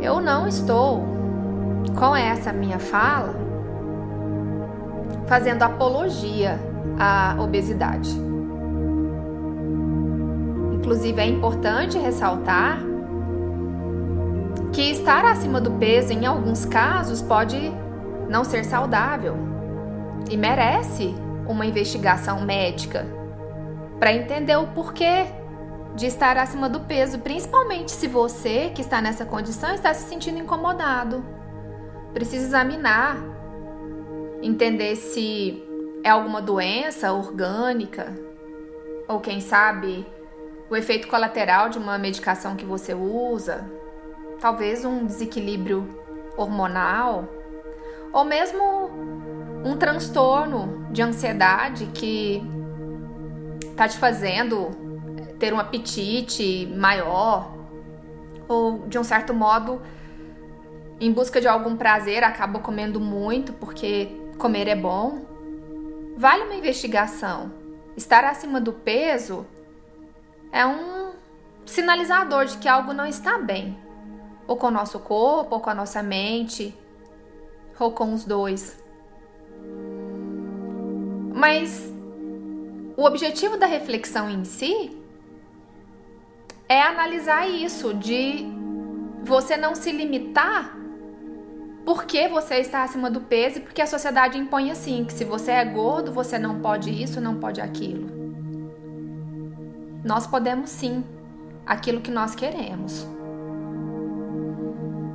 eu 0.00 0.18
não 0.18 0.48
estou 0.48 1.04
com 1.94 2.16
essa 2.16 2.54
minha 2.54 2.78
fala 2.78 3.34
fazendo 5.26 5.62
apologia 5.62 6.58
à 6.98 7.36
obesidade. 7.38 8.10
Inclusive, 10.72 11.20
é 11.20 11.26
importante 11.26 11.98
ressaltar 11.98 12.87
que 14.72 14.82
estar 14.90 15.24
acima 15.24 15.60
do 15.60 15.72
peso, 15.72 16.12
em 16.12 16.26
alguns 16.26 16.64
casos, 16.64 17.22
pode 17.22 17.72
não 18.28 18.44
ser 18.44 18.64
saudável 18.64 19.36
e 20.30 20.36
merece 20.36 21.14
uma 21.46 21.64
investigação 21.64 22.42
médica 22.42 23.06
para 23.98 24.12
entender 24.12 24.56
o 24.56 24.68
porquê 24.68 25.26
de 25.94 26.06
estar 26.06 26.36
acima 26.36 26.68
do 26.68 26.80
peso, 26.80 27.18
principalmente 27.18 27.90
se 27.90 28.06
você 28.06 28.70
que 28.74 28.82
está 28.82 29.00
nessa 29.00 29.24
condição 29.24 29.74
está 29.74 29.92
se 29.92 30.08
sentindo 30.08 30.38
incomodado. 30.38 31.24
Precisa 32.12 32.46
examinar, 32.46 33.16
entender 34.42 34.94
se 34.96 35.62
é 36.04 36.10
alguma 36.10 36.40
doença 36.40 37.12
orgânica 37.12 38.14
ou 39.08 39.20
quem 39.20 39.40
sabe 39.40 40.06
o 40.70 40.76
efeito 40.76 41.08
colateral 41.08 41.68
de 41.68 41.78
uma 41.78 41.98
medicação 41.98 42.54
que 42.54 42.64
você 42.64 42.94
usa, 42.94 43.68
talvez 44.40 44.84
um 44.84 45.06
desequilíbrio 45.06 45.88
hormonal, 46.36 47.28
ou 48.12 48.24
mesmo 48.24 48.90
um 49.64 49.76
transtorno 49.76 50.86
de 50.90 51.02
ansiedade 51.02 51.86
que 51.86 52.42
tá 53.76 53.88
te 53.88 53.98
fazendo 53.98 54.70
ter 55.38 55.52
um 55.52 55.58
apetite 55.58 56.66
maior, 56.76 57.54
ou 58.48 58.86
de 58.88 58.98
um 58.98 59.04
certo 59.04 59.34
modo, 59.34 59.80
em 61.00 61.12
busca 61.12 61.40
de 61.40 61.46
algum 61.46 61.76
prazer, 61.76 62.24
acaba 62.24 62.58
comendo 62.58 62.98
muito 62.98 63.52
porque 63.52 64.08
comer 64.38 64.66
é 64.68 64.74
bom. 64.74 65.26
Vale 66.16 66.44
uma 66.44 66.54
investigação. 66.54 67.52
Estar 67.96 68.24
acima 68.24 68.60
do 68.60 68.72
peso 68.72 69.46
é 70.50 70.66
um 70.66 71.12
sinalizador 71.64 72.46
de 72.46 72.56
que 72.58 72.68
algo 72.68 72.92
não 72.92 73.06
está 73.06 73.38
bem, 73.38 73.78
ou 74.48 74.56
com 74.56 74.66
o 74.66 74.70
nosso 74.70 74.98
corpo, 74.98 75.54
ou 75.54 75.60
com 75.60 75.70
a 75.70 75.74
nossa 75.74 76.02
mente, 76.02 76.74
ou 77.78 77.92
com 77.92 78.12
os 78.12 78.24
dois. 78.24 78.82
Mas 81.32 81.92
o 82.96 83.04
objetivo 83.04 83.56
da 83.56 83.66
reflexão 83.66 84.28
em 84.28 84.44
si 84.44 85.00
é 86.68 86.82
analisar 86.82 87.48
isso, 87.48 87.94
de 87.94 88.44
você 89.22 89.56
não 89.56 89.74
se 89.74 89.92
limitar 89.92 90.76
porque 91.84 92.28
você 92.28 92.56
está 92.56 92.82
acima 92.82 93.10
do 93.10 93.20
peso 93.20 93.58
e 93.58 93.60
porque 93.62 93.80
a 93.80 93.86
sociedade 93.86 94.36
impõe 94.36 94.70
assim, 94.70 95.06
que 95.06 95.12
se 95.12 95.24
você 95.24 95.52
é 95.52 95.64
gordo, 95.64 96.12
você 96.12 96.38
não 96.38 96.60
pode 96.60 96.90
isso, 96.90 97.18
não 97.18 97.40
pode 97.40 97.62
aquilo. 97.62 98.10
Nós 100.04 100.26
podemos 100.26 100.68
sim 100.68 101.02
aquilo 101.64 102.02
que 102.02 102.10
nós 102.10 102.34
queremos. 102.34 103.06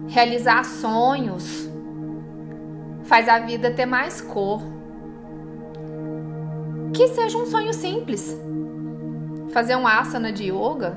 Realizar 0.07 0.63
sonhos 0.65 1.69
faz 3.03 3.27
a 3.27 3.39
vida 3.39 3.71
ter 3.71 3.85
mais 3.85 4.21
cor. 4.21 4.61
Que 6.93 7.07
seja 7.07 7.37
um 7.37 7.45
sonho 7.45 7.73
simples. 7.73 8.39
Fazer 9.51 9.75
um 9.75 9.87
asana 9.87 10.31
de 10.31 10.51
yoga. 10.51 10.95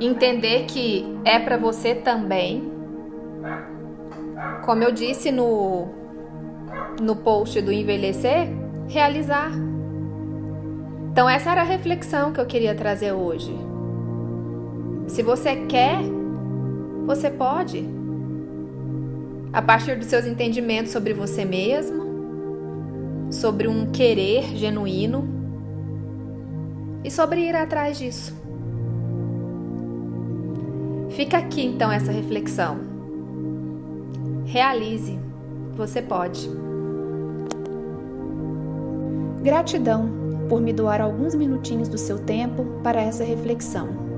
Entender 0.00 0.64
que 0.64 1.04
é 1.24 1.38
para 1.38 1.56
você 1.56 1.94
também. 1.94 2.70
Como 4.64 4.82
eu 4.82 4.92
disse 4.92 5.30
no 5.30 6.00
no 7.00 7.16
post 7.16 7.60
do 7.62 7.72
envelhecer, 7.72 8.48
realizar. 8.88 9.50
Então 11.10 11.28
essa 11.28 11.50
era 11.50 11.62
a 11.62 11.64
reflexão 11.64 12.32
que 12.32 12.40
eu 12.40 12.46
queria 12.46 12.74
trazer 12.74 13.12
hoje. 13.12 13.54
Se 15.06 15.22
você 15.22 15.56
quer, 15.66 15.98
você 17.14 17.28
pode. 17.28 17.84
A 19.52 19.60
partir 19.60 19.98
dos 19.98 20.06
seus 20.06 20.24
entendimentos 20.24 20.92
sobre 20.92 21.12
você 21.12 21.44
mesmo, 21.44 22.04
sobre 23.32 23.66
um 23.66 23.90
querer 23.90 24.44
genuíno 24.56 25.28
e 27.02 27.10
sobre 27.10 27.40
ir 27.40 27.56
atrás 27.56 27.98
disso. 27.98 28.32
Fica 31.10 31.38
aqui 31.38 31.66
então 31.66 31.90
essa 31.90 32.12
reflexão. 32.12 32.78
Realize, 34.44 35.18
você 35.76 36.00
pode. 36.00 36.48
Gratidão 39.42 40.08
por 40.48 40.60
me 40.60 40.72
doar 40.72 41.00
alguns 41.00 41.34
minutinhos 41.34 41.88
do 41.88 41.98
seu 41.98 42.20
tempo 42.20 42.64
para 42.84 43.02
essa 43.02 43.24
reflexão. 43.24 44.09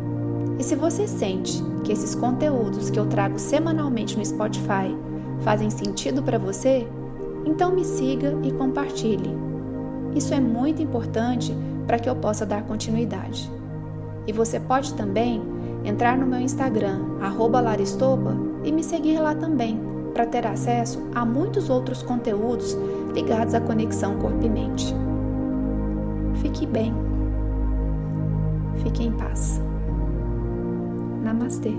E 0.58 0.62
se 0.62 0.74
você 0.74 1.08
sente 1.08 1.62
que 1.84 1.92
esses 1.92 2.14
conteúdos 2.14 2.90
que 2.90 2.98
eu 2.98 3.06
trago 3.06 3.38
semanalmente 3.38 4.16
no 4.16 4.24
Spotify 4.24 4.96
fazem 5.40 5.70
sentido 5.70 6.22
para 6.22 6.38
você, 6.38 6.86
então 7.44 7.72
me 7.72 7.84
siga 7.84 8.36
e 8.42 8.52
compartilhe. 8.52 9.30
Isso 10.14 10.32
é 10.34 10.40
muito 10.40 10.82
importante 10.82 11.54
para 11.86 11.98
que 11.98 12.08
eu 12.08 12.14
possa 12.14 12.46
dar 12.46 12.62
continuidade. 12.62 13.50
E 14.26 14.32
você 14.32 14.60
pode 14.60 14.94
também 14.94 15.42
entrar 15.84 16.16
no 16.16 16.26
meu 16.26 16.40
Instagram, 16.40 17.00
Laristopa, 17.50 18.36
e 18.62 18.70
me 18.70 18.84
seguir 18.84 19.18
lá 19.18 19.34
também, 19.34 19.80
para 20.14 20.26
ter 20.26 20.46
acesso 20.46 21.02
a 21.14 21.24
muitos 21.24 21.68
outros 21.68 22.02
conteúdos 22.02 22.76
ligados 23.14 23.54
à 23.54 23.60
conexão 23.60 24.16
corpo 24.18 24.44
e 24.44 24.48
mente. 24.48 24.94
Fique 26.34 26.66
bem. 26.66 26.94
Fique 28.82 29.04
em 29.04 29.12
paz. 29.12 29.60
Namastê. 31.22 31.72